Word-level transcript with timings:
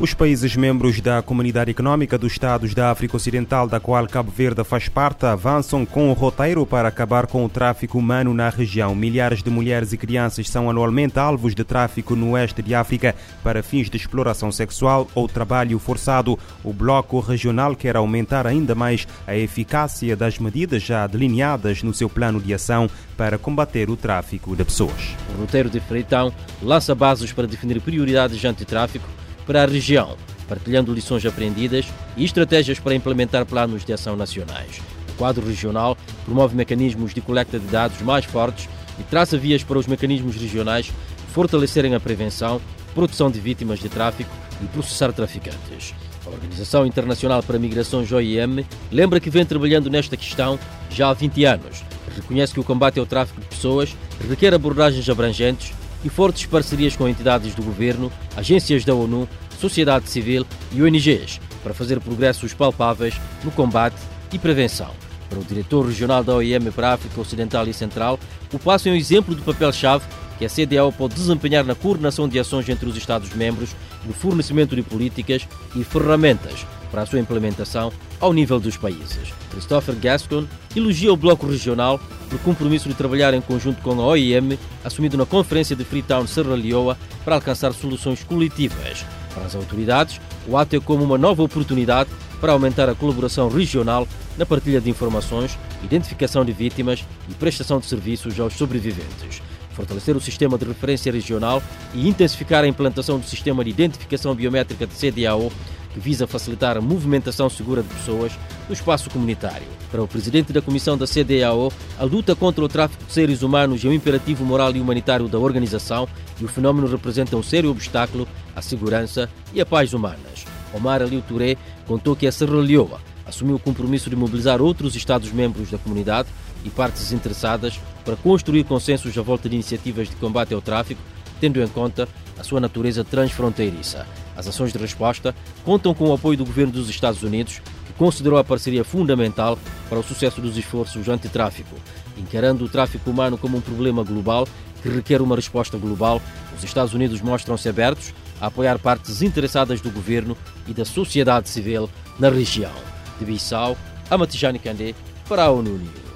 Os 0.00 0.14
países 0.14 0.54
membros 0.54 1.00
da 1.00 1.20
Comunidade 1.20 1.72
Económica 1.72 2.16
dos 2.16 2.30
Estados 2.30 2.72
da 2.72 2.88
África 2.88 3.16
Ocidental, 3.16 3.66
da 3.66 3.80
qual 3.80 4.06
Cabo 4.06 4.30
Verde 4.30 4.62
faz 4.62 4.88
parte, 4.88 5.26
avançam 5.26 5.84
com 5.84 6.08
o 6.08 6.12
roteiro 6.12 6.64
para 6.64 6.86
acabar 6.86 7.26
com 7.26 7.44
o 7.44 7.48
tráfico 7.48 7.98
humano 7.98 8.32
na 8.32 8.48
região. 8.48 8.94
Milhares 8.94 9.42
de 9.42 9.50
mulheres 9.50 9.92
e 9.92 9.96
crianças 9.96 10.48
são 10.48 10.70
anualmente 10.70 11.18
alvos 11.18 11.52
de 11.52 11.64
tráfico 11.64 12.14
no 12.14 12.30
oeste 12.30 12.62
de 12.62 12.76
África 12.76 13.12
para 13.42 13.60
fins 13.60 13.90
de 13.90 13.96
exploração 13.96 14.52
sexual 14.52 15.08
ou 15.16 15.26
trabalho 15.26 15.80
forçado. 15.80 16.38
O 16.62 16.72
Bloco 16.72 17.18
Regional 17.18 17.74
quer 17.74 17.96
aumentar 17.96 18.46
ainda 18.46 18.76
mais 18.76 19.04
a 19.26 19.36
eficácia 19.36 20.14
das 20.14 20.38
medidas 20.38 20.80
já 20.80 21.08
delineadas 21.08 21.82
no 21.82 21.92
seu 21.92 22.08
plano 22.08 22.40
de 22.40 22.54
ação 22.54 22.88
para 23.16 23.36
combater 23.36 23.90
o 23.90 23.96
tráfico 23.96 24.54
de 24.54 24.64
pessoas. 24.64 25.16
O 25.34 25.40
roteiro 25.40 25.68
de 25.68 25.80
Freitão 25.80 26.32
lança 26.62 26.94
bases 26.94 27.32
para 27.32 27.48
definir 27.48 27.80
prioridades 27.80 28.44
antitráfico 28.44 29.08
para 29.48 29.62
a 29.62 29.66
região, 29.66 30.14
partilhando 30.46 30.92
lições 30.92 31.24
aprendidas 31.24 31.86
e 32.18 32.24
estratégias 32.24 32.78
para 32.78 32.94
implementar 32.94 33.46
planos 33.46 33.82
de 33.82 33.94
ação 33.94 34.14
nacionais. 34.14 34.82
O 35.08 35.12
quadro 35.14 35.44
regional 35.44 35.96
promove 36.26 36.54
mecanismos 36.54 37.14
de 37.14 37.22
coleta 37.22 37.58
de 37.58 37.66
dados 37.68 38.02
mais 38.02 38.26
fortes 38.26 38.68
e 39.00 39.02
traça 39.04 39.38
vias 39.38 39.64
para 39.64 39.78
os 39.78 39.86
mecanismos 39.86 40.36
regionais 40.36 40.92
fortalecerem 41.28 41.94
a 41.94 42.00
prevenção, 42.00 42.60
proteção 42.94 43.30
de 43.30 43.40
vítimas 43.40 43.78
de 43.78 43.88
tráfico 43.88 44.30
e 44.62 44.66
processar 44.66 45.12
traficantes. 45.14 45.94
A 46.26 46.28
Organização 46.28 46.84
Internacional 46.84 47.42
para 47.42 47.58
Migrações 47.58 48.12
OIM 48.12 48.66
lembra 48.92 49.18
que 49.18 49.30
vem 49.30 49.46
trabalhando 49.46 49.88
nesta 49.88 50.14
questão 50.14 50.58
já 50.90 51.08
há 51.08 51.14
20 51.14 51.44
anos. 51.46 51.82
Reconhece 52.14 52.52
que 52.52 52.60
o 52.60 52.64
combate 52.64 52.98
ao 52.98 53.06
tráfico 53.06 53.40
de 53.40 53.46
pessoas 53.46 53.96
requer 54.28 54.52
abordagens 54.52 55.08
abrangentes 55.08 55.72
e 56.04 56.08
fortes 56.08 56.46
parcerias 56.46 56.96
com 56.96 57.08
entidades 57.08 57.54
do 57.54 57.62
governo, 57.62 58.12
agências 58.36 58.84
da 58.84 58.94
ONU, 58.94 59.28
sociedade 59.60 60.08
civil 60.08 60.46
e 60.72 60.82
ONGs 60.82 61.40
para 61.62 61.74
fazer 61.74 62.00
progressos 62.00 62.54
palpáveis 62.54 63.14
no 63.42 63.50
combate 63.50 63.96
e 64.32 64.38
prevenção. 64.38 64.90
Para 65.28 65.40
o 65.40 65.44
diretor 65.44 65.86
regional 65.86 66.24
da 66.24 66.34
OIM 66.34 66.70
para 66.70 66.90
a 66.90 66.94
África 66.94 67.20
Ocidental 67.20 67.66
e 67.66 67.74
Central, 67.74 68.18
o 68.52 68.58
passo 68.58 68.88
é 68.88 68.92
um 68.92 68.96
exemplo 68.96 69.34
do 69.34 69.42
papel-chave 69.42 70.04
que 70.38 70.44
a 70.44 70.48
CDAO 70.48 70.92
pode 70.92 71.14
desempenhar 71.14 71.64
na 71.64 71.74
coordenação 71.74 72.28
de 72.28 72.38
ações 72.38 72.68
entre 72.68 72.88
os 72.88 72.96
Estados-membros, 72.96 73.74
no 74.06 74.12
fornecimento 74.12 74.76
de 74.76 74.82
políticas 74.82 75.46
e 75.74 75.82
ferramentas 75.82 76.64
para 76.90 77.02
a 77.02 77.06
sua 77.06 77.18
implementação 77.18 77.92
ao 78.20 78.32
nível 78.32 78.58
dos 78.58 78.76
países. 78.76 79.32
Christopher 79.50 79.96
Gascon 79.96 80.46
elogia 80.74 81.12
o 81.12 81.16
Bloco 81.16 81.46
Regional 81.46 82.00
pelo 82.28 82.40
compromisso 82.40 82.88
de 82.88 82.94
trabalhar 82.94 83.34
em 83.34 83.40
conjunto 83.40 83.82
com 83.82 84.00
a 84.00 84.06
OIM, 84.06 84.58
assumido 84.84 85.16
na 85.16 85.26
Conferência 85.26 85.74
de 85.74 85.84
Freetown 85.84 86.26
Serra 86.26 86.54
Leoa, 86.54 86.96
para 87.24 87.36
alcançar 87.36 87.72
soluções 87.72 88.22
coletivas. 88.22 89.04
Para 89.34 89.46
as 89.46 89.54
autoridades, 89.54 90.20
o 90.46 90.56
ato 90.56 90.76
é 90.76 90.80
como 90.80 91.04
uma 91.04 91.18
nova 91.18 91.42
oportunidade 91.42 92.10
para 92.40 92.52
aumentar 92.52 92.88
a 92.88 92.94
colaboração 92.94 93.48
regional 93.48 94.06
na 94.36 94.46
partilha 94.46 94.80
de 94.80 94.88
informações, 94.88 95.58
identificação 95.82 96.44
de 96.44 96.52
vítimas 96.52 97.04
e 97.28 97.34
prestação 97.34 97.80
de 97.80 97.86
serviços 97.86 98.38
aos 98.38 98.54
sobreviventes 98.54 99.42
fortalecer 99.78 100.16
o 100.16 100.20
sistema 100.20 100.58
de 100.58 100.64
referência 100.64 101.12
regional 101.12 101.62
e 101.94 102.08
intensificar 102.08 102.64
a 102.64 102.66
implantação 102.66 103.16
do 103.16 103.24
sistema 103.24 103.62
de 103.62 103.70
identificação 103.70 104.34
biométrica 104.34 104.84
de 104.88 104.92
CDAO 104.92 105.52
que 105.94 106.00
visa 106.00 106.26
facilitar 106.26 106.76
a 106.76 106.80
movimentação 106.80 107.48
segura 107.48 107.82
de 107.82 107.88
pessoas 107.88 108.32
no 108.68 108.74
espaço 108.74 109.10
comunitário. 109.10 109.66
Para 109.90 110.02
o 110.02 110.08
presidente 110.08 110.52
da 110.52 110.60
comissão 110.60 110.96
da 110.96 111.06
CDAO, 111.06 111.72
a 111.98 112.04
luta 112.04 112.36
contra 112.36 112.64
o 112.64 112.68
tráfico 112.68 113.04
de 113.04 113.12
seres 113.12 113.42
humanos 113.42 113.84
é 113.84 113.88
um 113.88 113.92
imperativo 113.92 114.44
moral 114.44 114.74
e 114.76 114.80
humanitário 114.80 115.28
da 115.28 115.38
organização 115.38 116.06
e 116.40 116.44
o 116.44 116.48
fenómeno 116.48 116.86
representa 116.86 117.36
um 117.36 117.42
sério 117.42 117.70
obstáculo 117.70 118.28
à 118.54 118.60
segurança 118.60 119.28
e 119.54 119.60
à 119.60 119.66
paz 119.66 119.94
humanas. 119.94 120.44
Omar 120.74 121.02
Aliu 121.02 121.22
Touré 121.22 121.56
contou 121.86 122.14
que 122.14 122.26
a 122.26 122.32
Serra 122.32 122.56
Leoa 122.56 123.00
assumiu 123.26 123.56
o 123.56 123.60
compromisso 123.60 124.08
de 124.10 124.16
mobilizar 124.16 124.60
outros 124.60 124.96
Estados-membros 124.96 125.70
da 125.70 125.78
comunidade 125.78 126.28
e 126.64 126.70
partes 126.70 127.12
interessadas 127.12 127.80
para 128.04 128.16
construir 128.16 128.64
consensos 128.64 129.16
à 129.16 129.22
volta 129.22 129.48
de 129.48 129.54
iniciativas 129.54 130.08
de 130.08 130.16
combate 130.16 130.54
ao 130.54 130.62
tráfico, 130.62 131.00
tendo 131.40 131.62
em 131.62 131.68
conta 131.68 132.08
a 132.38 132.44
sua 132.44 132.60
natureza 132.60 133.04
transfronteiriça. 133.04 134.06
As 134.36 134.46
ações 134.46 134.72
de 134.72 134.78
resposta 134.78 135.34
contam 135.64 135.92
com 135.92 136.08
o 136.08 136.12
apoio 136.12 136.38
do 136.38 136.44
governo 136.44 136.72
dos 136.72 136.88
Estados 136.88 137.22
Unidos, 137.22 137.60
considerou 137.98 138.38
a 138.38 138.44
parceria 138.44 138.84
fundamental 138.84 139.58
para 139.88 139.98
o 139.98 140.02
sucesso 140.02 140.40
dos 140.40 140.56
esforços 140.56 141.08
anti-tráfico. 141.08 141.74
Encarando 142.16 142.64
o 142.64 142.68
tráfico 142.68 143.10
humano 143.10 143.36
como 143.36 143.58
um 143.58 143.60
problema 143.60 144.02
global 144.02 144.46
que 144.82 144.88
requer 144.88 145.20
uma 145.20 145.36
resposta 145.36 145.76
global, 145.76 146.22
os 146.56 146.62
Estados 146.62 146.94
Unidos 146.94 147.20
mostram-se 147.20 147.68
abertos 147.68 148.14
a 148.40 148.46
apoiar 148.46 148.78
partes 148.78 149.20
interessadas 149.20 149.80
do 149.80 149.90
governo 149.90 150.36
e 150.66 150.72
da 150.72 150.84
sociedade 150.84 151.48
civil 151.48 151.90
na 152.18 152.30
região. 152.30 152.72
De 153.18 153.24
Bissau, 153.24 153.76
Amatijani 154.08 154.60
Kandé, 154.60 154.94
para 155.28 155.44
a 155.44 155.50
ONU 155.50 155.76
News. 155.76 156.07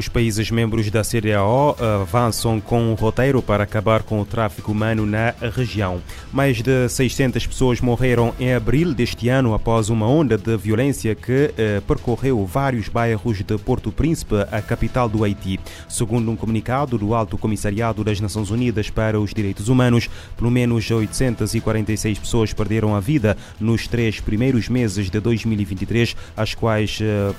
Os 0.00 0.08
países 0.08 0.50
membros 0.50 0.90
da 0.90 1.02
CDAO 1.02 1.76
avançam 2.00 2.58
com 2.58 2.90
um 2.90 2.94
roteiro 2.94 3.42
para 3.42 3.64
acabar 3.64 4.02
com 4.02 4.18
o 4.18 4.24
tráfico 4.24 4.72
humano 4.72 5.04
na 5.04 5.34
região. 5.54 6.00
Mais 6.32 6.62
de 6.62 6.88
600 6.88 7.46
pessoas 7.46 7.82
morreram 7.82 8.34
em 8.40 8.54
abril 8.54 8.94
deste 8.94 9.28
ano 9.28 9.52
após 9.52 9.90
uma 9.90 10.08
onda 10.08 10.38
de 10.38 10.56
violência 10.56 11.14
que 11.14 11.52
eh, 11.54 11.82
percorreu 11.86 12.46
vários 12.46 12.88
bairros 12.88 13.42
de 13.42 13.58
Porto 13.58 13.92
Príncipe, 13.92 14.36
a 14.50 14.62
capital 14.62 15.06
do 15.06 15.22
Haiti. 15.22 15.60
Segundo 15.86 16.30
um 16.30 16.36
comunicado 16.36 16.96
do 16.96 17.14
Alto 17.14 17.36
Comissariado 17.36 18.02
das 18.02 18.20
Nações 18.20 18.50
Unidas 18.50 18.88
para 18.88 19.20
os 19.20 19.34
Direitos 19.34 19.68
Humanos, 19.68 20.08
pelo 20.34 20.50
menos 20.50 20.90
846 20.90 22.18
pessoas 22.18 22.54
perderam 22.54 22.96
a 22.96 23.00
vida 23.00 23.36
nos 23.60 23.86
três 23.86 24.18
primeiros 24.18 24.66
meses 24.70 25.10
de 25.10 25.20
2023, 25.20 26.16
às 26.34 26.54
quais 26.54 27.00
eh, 27.02 27.34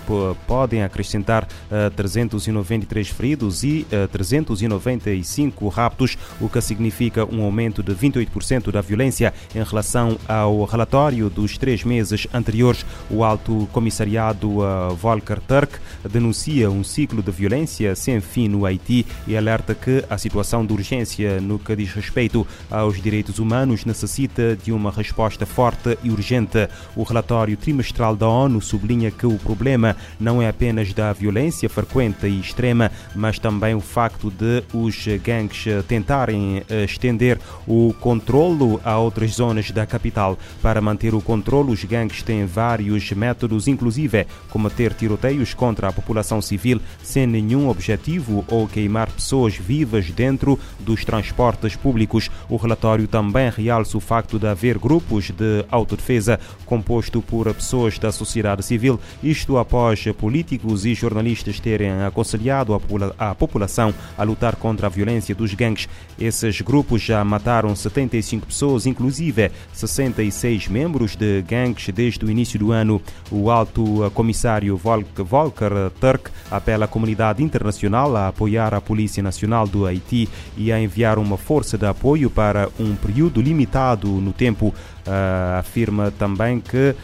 podem 0.46 0.84
acrescentar 0.84 1.48
eh, 1.72 1.90
300 1.90 2.51
393 2.52 3.10
feridos 3.10 3.64
e 3.64 3.88
uh, 3.92 4.04
eh, 4.04 4.08
395 4.08 5.68
raptos, 5.70 6.18
o 6.40 6.50
que 6.50 6.60
significa 6.62 7.26
um 7.26 7.44
aumento 7.44 7.82
de 7.82 7.94
28% 7.94 8.72
da 8.72 8.82
violência 8.82 9.34
em 9.56 9.64
relação 9.64 10.18
ao 10.28 10.64
relatório 10.66 11.30
dos 11.30 11.58
três 11.58 11.84
meses 11.84 12.28
anteriores. 12.34 12.86
O 13.10 13.24
Alto 13.24 13.68
Comissariado 13.72 14.60
uh, 14.60 14.96
Volker 14.96 15.40
Turk 15.40 15.80
denuncia 16.10 16.70
um 16.70 16.84
ciclo 16.84 17.22
de 17.22 17.32
violência 17.32 17.96
sem 17.96 18.20
fim 18.20 18.48
no 18.48 18.66
Haiti 18.66 19.06
e 19.26 19.38
alerta 19.38 19.74
que 19.74 20.04
a 20.10 20.18
situação 20.18 20.66
de 20.66 20.74
urgência 20.74 21.40
no 21.40 21.58
que 21.58 21.76
diz 21.76 21.94
respeito 21.94 22.46
aos 22.70 23.02
direitos 23.02 23.40
humanos 23.40 23.86
necessita 23.86 24.56
de 24.56 24.72
uma 24.72 24.92
resposta 24.92 25.46
forte 25.46 25.98
e 26.04 26.10
urgente. 26.10 26.68
O 26.96 27.04
relatório 27.04 27.56
trimestral 27.56 28.16
da 28.16 28.28
ONU 28.28 28.62
sublinha 28.62 29.12
que 29.12 29.26
o 29.26 29.38
problema 29.38 29.96
não 30.20 30.42
é 30.42 30.50
apenas 30.50 30.94
da 30.94 31.14
violência 31.14 31.70
frequente 31.70 32.28
e 32.28 32.41
extrema, 32.42 32.92
mas 33.16 33.40
também 33.40 33.76
o 33.76 33.80
facto 33.80 34.30
de 34.30 34.64
os 34.74 35.06
gangues 35.24 35.66
tentarem 35.88 36.64
eh, 36.70 36.84
estender 36.84 37.40
o 37.68 37.94
controlo 38.00 38.80
a 38.84 38.98
outras 38.98 39.32
zonas 39.32 39.72
da 39.72 39.86
capital. 39.86 40.38
Para 40.62 40.82
manter 40.82 41.14
o 41.14 41.22
controlo, 41.22 41.72
os 41.72 41.84
gangues 41.84 42.24
têm 42.24 42.46
vários 42.46 43.12
métodos, 43.12 43.68
inclusive 43.68 44.26
cometer 44.50 44.94
tiroteios 44.94 45.54
contra 45.54 45.88
a 45.88 45.94
população 45.94 46.42
civil 46.42 46.82
sem 47.04 47.28
nenhum 47.28 47.70
objetivo 47.70 48.46
ou 48.48 48.68
queimar 48.68 49.10
pessoas 49.12 49.56
vivas 49.56 50.10
dentro 50.12 50.60
dos 50.80 51.06
transportes 51.06 51.76
públicos. 51.76 52.30
O 52.50 52.58
relatório 52.58 53.08
também 53.08 53.50
realça 53.50 53.98
o 53.98 54.02
facto 54.02 54.40
de 54.40 54.48
haver 54.48 54.78
grupos 54.78 55.32
de 55.32 55.66
autodefesa 55.70 56.40
composto 56.66 57.22
por 57.22 57.54
pessoas 57.54 58.00
da 58.00 58.12
sociedade 58.12 58.64
civil, 58.64 59.00
isto 59.22 59.58
após 59.58 60.04
políticos 60.18 60.86
e 60.86 60.94
jornalistas 60.94 61.60
terem 61.60 61.92
aconselhado 62.04 62.21
aconselhado 62.22 62.80
a 63.18 63.36
população 63.36 63.94
a 64.18 64.24
lutar 64.24 64.56
contra 64.56 64.88
a 64.88 64.90
violência 64.90 65.34
dos 65.34 65.54
gangues. 65.54 65.90
Esses 66.20 66.62
grupos 66.62 67.02
já 67.02 67.24
mataram 67.26 67.76
75 67.76 68.46
pessoas, 68.46 68.86
inclusive 68.86 69.52
66 69.74 70.68
membros 70.68 71.16
de 71.16 71.42
gangues 71.42 71.90
desde 71.94 72.24
o 72.24 72.30
início 72.30 72.60
do 72.60 72.72
ano. 72.72 73.02
O 73.32 73.50
alto 73.50 74.12
comissário 74.14 74.78
Volker 74.78 75.90
Turk 76.00 76.30
apela 76.50 76.86
à 76.86 76.88
comunidade 76.88 77.44
internacional 77.44 78.16
a 78.16 78.28
apoiar 78.28 78.74
a 78.74 78.82
Polícia 78.82 79.24
Nacional 79.24 79.68
do 79.68 79.86
Haiti 79.86 80.30
e 80.56 80.72
a 80.72 80.80
enviar 80.80 81.18
uma 81.18 81.38
força 81.38 81.78
de 81.78 81.86
apoio 81.86 82.30
para 82.30 82.70
um 82.80 82.96
período 82.96 83.42
limitado 83.42 84.08
no 84.08 84.32
tempo. 84.32 84.74
Uh, 85.02 85.58
afirma 85.58 86.12
também 86.12 86.60
que 86.60 86.92
uh, 86.92 86.96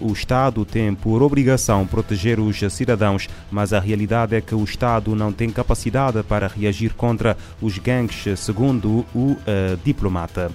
o 0.00 0.12
Estado 0.12 0.64
tem 0.64 0.94
por 0.94 1.22
obrigação 1.22 1.86
proteger 1.86 2.40
os 2.40 2.58
cidadãos, 2.72 3.28
mas 3.50 3.74
a 3.74 3.80
realidade 3.80 4.34
é 4.34 4.40
que 4.40 4.54
o 4.54 4.64
Estado 4.64 5.14
não 5.14 5.30
tem 5.30 5.50
capacidade 5.50 6.22
para 6.22 6.46
reagir 6.46 6.94
contra 6.94 7.36
os 7.60 7.76
gangues, 7.76 8.38
segundo 8.38 9.04
o 9.14 9.32
uh, 9.32 9.38
diplomata. 9.84 10.50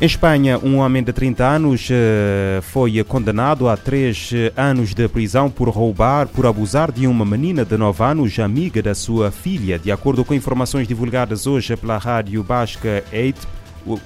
Em 0.00 0.06
Espanha, 0.06 0.58
um 0.58 0.78
homem 0.78 1.02
de 1.02 1.10
30 1.10 1.42
anos 1.42 1.88
foi 2.64 3.02
condenado 3.02 3.66
a 3.66 3.78
3 3.78 4.30
anos 4.54 4.92
de 4.92 5.08
prisão 5.08 5.48
por 5.48 5.70
roubar, 5.70 6.28
por 6.28 6.44
abusar 6.44 6.92
de 6.92 7.06
uma 7.06 7.24
menina 7.24 7.64
de 7.64 7.78
9 7.78 8.04
anos, 8.04 8.38
amiga 8.38 8.82
da 8.82 8.94
sua 8.94 9.30
filha. 9.30 9.78
De 9.78 9.90
acordo 9.90 10.22
com 10.22 10.34
informações 10.34 10.86
divulgadas 10.86 11.46
hoje 11.46 11.74
pela 11.78 11.96
rádio 11.96 12.42
basca 12.42 13.02
8, 13.10 13.48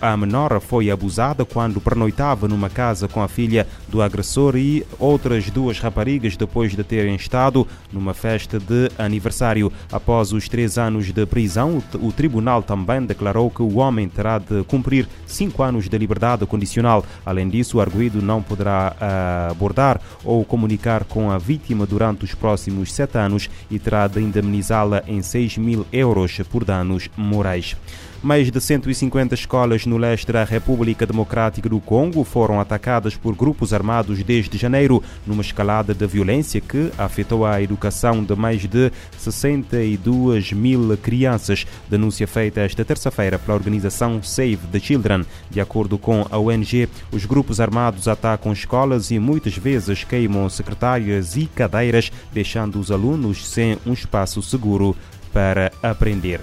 a 0.01 0.17
menor 0.17 0.61
foi 0.61 0.91
abusada 0.91 1.45
quando 1.45 1.81
pernoitava 1.81 2.47
numa 2.47 2.69
casa 2.69 3.09
com 3.09 3.23
a 3.23 3.29
filha 3.29 3.67
do 3.89 4.03
agressor 4.03 4.57
e 4.57 4.87
outras 4.99 5.51
duas 5.51 5.79
raparigas 5.79 6.37
depois 6.37 6.75
de 6.75 6.85
terem 6.85 7.15
estado 7.15 7.67
numa 7.93 8.15
festa 8.15 8.59
de 8.59 8.91
aniversário. 8.99 9.73
Após 9.91 10.33
os 10.33 10.49
três 10.49 10.79
anos 10.79 11.13
de 11.13 11.27
prisão, 11.27 11.83
o 12.01 12.13
tribunal 12.13 12.63
também 12.63 13.05
declarou 13.05 13.51
que 13.51 13.63
o 13.63 13.79
homem 13.79 14.09
terá 14.09 14.39
de 14.39 14.63
cumprir 14.65 15.09
cinco 15.27 15.63
anos 15.63 15.89
de 15.89 15.99
liberdade 15.99 16.45
condicional. 16.47 17.05
Além 17.25 17.49
disso, 17.49 17.79
o 17.79 17.81
arguído 17.81 18.21
não 18.21 18.43
poderá 18.43 18.95
uh, 18.97 19.51
abordar 19.51 20.01
ou 20.25 20.45
comunicar 20.45 21.05
com 21.05 21.31
a 21.31 21.39
vítima 21.39 21.87
durante 21.87 22.25
os 22.25 22.35
próximos 22.35 22.93
sete 22.93 23.19
anos 23.19 23.49
e 23.71 23.79
terá 23.79 24.07
de 24.07 24.21
indemnizá-la 24.21 25.03
em 25.07 25.23
6 25.23 25.59
mil 25.59 25.87
euros 25.93 26.41
por 26.51 26.65
danos 26.65 27.09
morais. 27.17 27.77
Mais 28.23 28.51
de 28.51 28.61
150 28.61 29.35
escolas 29.35 29.87
no 29.87 29.97
leste 29.97 30.31
da 30.31 30.45
República 30.45 31.07
Democrática 31.07 31.71
do 31.71 31.81
Congo 31.81 32.23
foram 32.23 32.61
atacadas 32.61 33.17
por 33.17 33.35
grupos 33.35 33.73
armados 33.73 34.23
desde 34.23 34.59
janeiro, 34.59 35.03
numa 35.27 35.41
escalada 35.41 35.95
de 35.95 36.07
violência 36.07 36.61
que 36.61 36.93
afetou 36.99 37.47
a 37.47 37.63
educação 37.63 38.23
de 38.23 38.37
mais 38.37 38.67
de 38.67 38.93
62 39.17 40.53
mil 40.53 40.99
crianças. 40.99 41.67
Denúncia 41.89 42.27
feita 42.27 42.61
esta 42.61 42.85
terça-feira 42.85 43.39
pela 43.39 43.57
organização 43.57 44.23
Save 44.23 44.59
the 44.71 44.79
Children. 44.79 45.25
De 45.51 45.59
acordo 45.59 45.97
com 45.97 46.27
a 46.31 46.37
ONG, 46.37 46.91
os 47.11 47.25
grupos 47.25 47.59
armados 47.59 48.07
atacam 48.07 48.53
escolas 48.53 49.11
e 49.11 49.19
muitas 49.19 49.57
vezes 49.57 50.05
queimam 50.05 50.47
secretárias 50.51 51.37
e 51.37 51.47
cadeiras, 51.47 52.13
deixando 52.35 52.79
os 52.79 52.91
alunos 52.91 53.49
sem 53.49 53.79
um 53.87 53.95
espaço 53.95 54.43
seguro 54.43 54.95
para 55.33 55.73
aprender. 55.83 56.41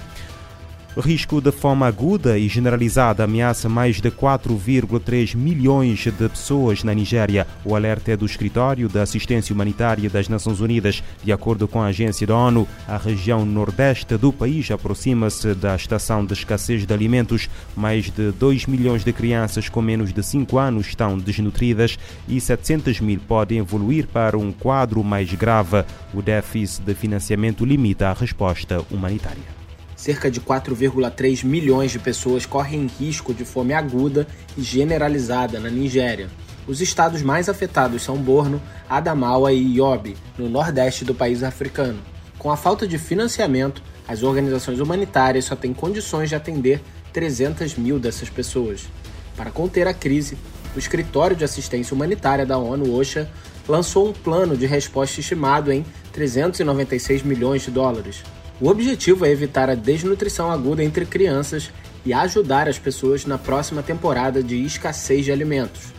Risco 1.00 1.40
de 1.40 1.52
fome 1.52 1.84
aguda 1.84 2.40
e 2.40 2.48
generalizada 2.48 3.24
ameaça 3.24 3.70
mais 3.70 4.02
de 4.02 4.10
4,3 4.10 5.36
milhões 5.36 6.00
de 6.00 6.12
pessoas 6.28 6.84
na 6.84 6.92
Nigéria. 6.92 7.46
O 7.64 7.76
alerta 7.76 8.14
é 8.14 8.18
do 8.18 8.26
Escritório 8.26 8.90
da 8.90 9.04
Assistência 9.04 9.54
Humanitária 9.54 10.10
das 10.10 10.28
Nações 10.28 10.60
Unidas. 10.60 11.04
De 11.24 11.32
acordo 11.32 11.68
com 11.68 11.80
a 11.80 11.88
agência 11.88 12.26
da 12.26 12.36
ONU, 12.36 12.68
a 12.88 12.98
região 12.98 13.46
nordeste 13.46 14.18
do 14.18 14.34
país 14.34 14.72
aproxima-se 14.72 15.54
da 15.54 15.76
estação 15.76 16.26
de 16.26 16.34
escassez 16.34 16.84
de 16.84 16.92
alimentos. 16.92 17.48
Mais 17.76 18.10
de 18.10 18.32
2 18.32 18.66
milhões 18.66 19.04
de 19.04 19.14
crianças 19.14 19.70
com 19.70 19.84
menos 19.84 20.12
de 20.12 20.24
5 20.24 20.58
anos 20.58 20.88
estão 20.88 21.16
desnutridas 21.16 22.00
e 22.28 22.42
700 22.42 23.02
mil 23.02 23.20
podem 23.20 23.60
evoluir 23.60 24.08
para 24.08 24.36
um 24.36 24.52
quadro 24.52 25.04
mais 25.04 25.32
grave. 25.32 25.86
O 26.12 26.24
déficit 26.24 26.84
de 26.84 26.96
financiamento 26.96 27.64
limita 27.64 28.10
a 28.10 28.14
resposta 28.14 28.84
humanitária 28.90 29.57
cerca 29.98 30.32
de 30.32 30.40
4,3 30.40 31.44
milhões 31.44 31.92
de 31.92 32.00
pessoas 32.00 32.46
correm 32.46 32.88
risco 33.00 33.34
de 33.34 33.44
fome 33.44 33.74
aguda 33.74 34.28
e 34.56 34.62
generalizada 34.62 35.60
na 35.60 35.70
Nigéria. 35.70 36.30
Os 36.68 36.80
estados 36.80 37.22
mais 37.22 37.50
afetados 37.50 38.04
são 38.04 38.16
Borno, 38.16 38.62
Adamawa 38.88 39.52
e 39.52 39.80
Yobe, 39.80 40.16
no 40.38 40.48
nordeste 40.48 41.04
do 41.04 41.16
país 41.16 41.42
africano. 41.42 42.00
Com 42.38 42.52
a 42.52 42.58
falta 42.58 42.88
de 42.88 42.98
financiamento, 42.98 43.82
as 44.08 44.22
organizações 44.22 44.80
humanitárias 44.80 45.46
só 45.46 45.56
têm 45.56 45.74
condições 45.74 46.30
de 46.30 46.36
atender 46.36 46.82
300 47.12 47.76
mil 47.76 48.00
dessas 48.00 48.30
pessoas. 48.30 48.88
Para 49.36 49.50
conter 49.50 49.88
a 49.88 49.94
crise, 49.94 50.38
o 50.76 50.80
Escritório 50.80 51.36
de 51.36 51.44
Assistência 51.44 51.96
Humanitária 51.96 52.46
da 52.46 52.58
ONU, 52.58 52.94
OSHA, 52.94 53.28
lançou 53.68 54.08
um 54.08 54.14
plano 54.14 54.56
de 54.56 54.66
resposta 54.66 55.20
estimado 55.20 55.72
em 55.72 55.84
396 56.14 57.24
milhões 57.24 57.64
de 57.64 57.72
dólares. 57.72 58.24
O 58.60 58.70
objetivo 58.70 59.24
é 59.24 59.30
evitar 59.30 59.70
a 59.70 59.76
desnutrição 59.76 60.50
aguda 60.50 60.84
entre 60.84 61.06
crianças 61.06 61.72
e 62.04 62.12
ajudar 62.12 62.68
as 62.68 62.80
pessoas 62.80 63.24
na 63.24 63.38
próxima 63.38 63.84
temporada 63.84 64.42
de 64.42 64.56
escassez 64.66 65.26
de 65.26 65.32
alimentos. 65.32 65.94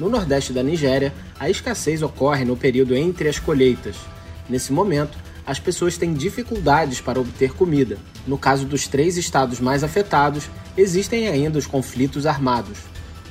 No 0.00 0.08
nordeste 0.08 0.54
da 0.54 0.62
Nigéria, 0.62 1.12
a 1.38 1.50
escassez 1.50 2.00
ocorre 2.00 2.46
no 2.46 2.56
período 2.56 2.96
entre 2.96 3.28
as 3.28 3.38
colheitas. 3.38 3.96
Nesse 4.48 4.72
momento, 4.72 5.18
as 5.44 5.60
pessoas 5.60 5.98
têm 5.98 6.14
dificuldades 6.14 6.98
para 6.98 7.20
obter 7.20 7.52
comida. 7.52 7.98
No 8.26 8.38
caso 8.38 8.64
dos 8.64 8.88
três 8.88 9.18
estados 9.18 9.60
mais 9.60 9.84
afetados, 9.84 10.48
existem 10.78 11.28
ainda 11.28 11.58
os 11.58 11.66
conflitos 11.66 12.24
armados. 12.24 12.78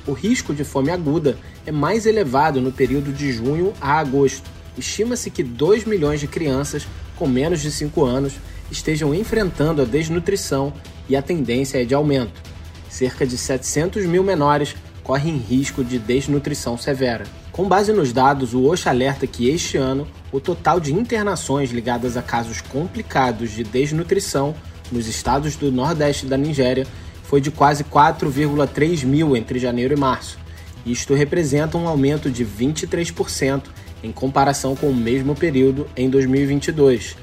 O 0.06 0.12
risco 0.12 0.54
de 0.54 0.62
fome 0.62 0.92
aguda 0.92 1.36
é 1.66 1.72
mais 1.72 2.06
elevado 2.06 2.60
no 2.60 2.70
período 2.70 3.12
de 3.12 3.32
junho 3.32 3.72
a 3.80 3.98
agosto. 3.98 4.48
Estima-se 4.76 5.30
que 5.30 5.42
2 5.42 5.84
milhões 5.84 6.20
de 6.20 6.28
crianças 6.28 6.86
com 7.16 7.26
menos 7.26 7.60
de 7.60 7.72
5 7.72 8.04
anos 8.04 8.34
estejam 8.70 9.14
enfrentando 9.14 9.82
a 9.82 9.84
desnutrição 9.84 10.72
e 11.08 11.16
a 11.16 11.22
tendência 11.22 11.80
é 11.80 11.84
de 11.84 11.94
aumento. 11.94 12.42
Cerca 12.88 13.26
de 13.26 13.36
700 13.36 14.06
mil 14.06 14.22
menores 14.22 14.74
correm 15.02 15.36
risco 15.36 15.82
de 15.82 15.98
desnutrição 15.98 16.76
severa. 16.76 17.24
Com 17.52 17.66
base 17.66 17.92
nos 17.92 18.12
dados, 18.12 18.54
o 18.54 18.64
OSHA 18.64 18.90
alerta 18.90 19.26
que 19.26 19.48
este 19.48 19.76
ano 19.76 20.06
o 20.30 20.38
total 20.38 20.78
de 20.78 20.92
internações 20.92 21.70
ligadas 21.70 22.16
a 22.16 22.22
casos 22.22 22.60
complicados 22.60 23.50
de 23.50 23.64
desnutrição 23.64 24.54
nos 24.92 25.06
estados 25.06 25.56
do 25.56 25.72
nordeste 25.72 26.26
da 26.26 26.36
Nigéria 26.36 26.86
foi 27.24 27.40
de 27.40 27.50
quase 27.50 27.84
4,3 27.84 29.04
mil 29.04 29.36
entre 29.36 29.58
janeiro 29.58 29.94
e 29.94 29.96
março. 29.98 30.38
Isto 30.86 31.14
representa 31.14 31.76
um 31.76 31.88
aumento 31.88 32.30
de 32.30 32.44
23% 32.44 33.62
em 34.02 34.12
comparação 34.12 34.76
com 34.76 34.88
o 34.88 34.94
mesmo 34.94 35.34
período 35.34 35.86
em 35.96 36.08
2022. 36.08 37.16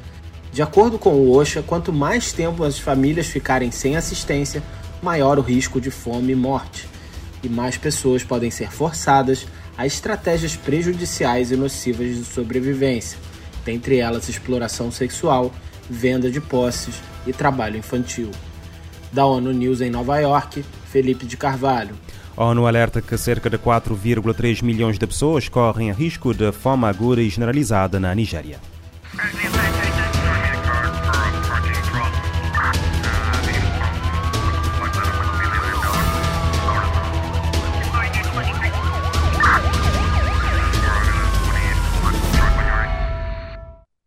De 0.55 0.61
acordo 0.61 0.97
com 0.97 1.09
o 1.15 1.35
OSHA, 1.35 1.61
quanto 1.61 1.91
mais 1.91 2.31
tempo 2.31 2.63
as 2.63 2.79
famílias 2.79 3.27
ficarem 3.27 3.71
sem 3.71 3.97
assistência, 3.97 4.63
maior 5.01 5.37
o 5.37 5.41
risco 5.41 5.81
de 5.81 5.91
fome 5.91 6.31
e 6.31 6.35
morte, 6.35 6.87
e 7.43 7.49
mais 7.49 7.75
pessoas 7.75 8.23
podem 8.23 8.49
ser 8.49 8.71
forçadas 8.71 9.45
a 9.77 9.85
estratégias 9.85 10.55
prejudiciais 10.55 11.51
e 11.51 11.57
nocivas 11.57 12.07
de 12.07 12.23
sobrevivência, 12.23 13.19
dentre 13.65 13.97
elas 13.97 14.29
exploração 14.29 14.89
sexual, 14.93 15.53
venda 15.89 16.31
de 16.31 16.39
posses 16.39 17.03
e 17.27 17.33
trabalho 17.33 17.75
infantil. 17.75 18.31
Da 19.11 19.25
ONU 19.25 19.51
News 19.51 19.81
em 19.81 19.89
Nova 19.89 20.17
York, 20.19 20.63
Felipe 20.89 21.25
de 21.25 21.35
Carvalho. 21.35 21.95
A 22.37 22.45
ONU 22.45 22.65
alerta 22.65 23.01
que 23.01 23.17
cerca 23.17 23.49
de 23.49 23.57
4,3 23.57 24.63
milhões 24.63 24.97
de 24.97 25.05
pessoas 25.05 25.49
correm 25.49 25.91
risco 25.91 26.33
de 26.33 26.49
fome 26.53 26.85
aguda 26.85 27.21
e 27.21 27.27
generalizada 27.27 27.99
na 27.99 28.15
Nigéria. 28.15 28.57